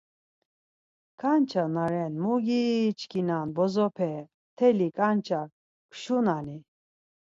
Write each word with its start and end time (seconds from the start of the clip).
Kança 1.19 1.63
na 1.73 1.85
ren 1.93 2.13
mugiiiiçkinan 2.23 3.47
bozooope, 3.55 4.11
mtelli 4.25 4.87
kança 4.97 5.39
kşunani? 5.91 6.57